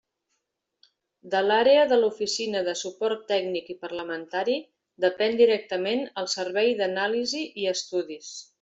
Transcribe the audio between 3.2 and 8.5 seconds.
Tècnic i Parlamentari depèn directament el Servei d'Anàlisi i Estudis.